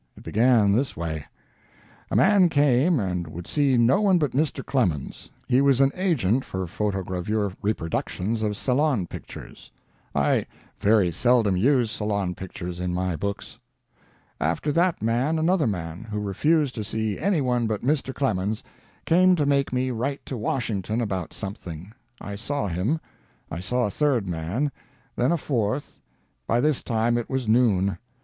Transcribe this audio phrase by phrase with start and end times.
[0.17, 1.25] It began this way:—
[2.09, 4.65] "A man came and would see no one but Mr.
[4.65, 9.69] Clemens.[Pg 179] He was an agent for photogravure reproductions of Salon pictures.
[10.15, 10.47] I
[10.79, 13.59] very seldom use Salon pictures in my books.
[14.39, 18.11] "After that man another man, who refused to see any one but Mr.
[18.11, 18.63] Clemens,
[19.05, 21.93] came to make me write to Washington about something.
[22.19, 22.99] I saw him.
[23.51, 24.71] I saw a third man,
[25.15, 25.99] then a fourth.
[26.47, 27.99] By this time it was noon.